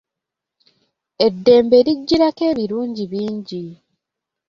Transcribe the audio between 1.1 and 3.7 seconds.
Eddembe lijjirako ebirungi bingi.